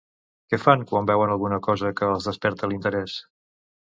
[0.53, 3.21] Què fan quan veuen alguna cosa que els desperta l'interès?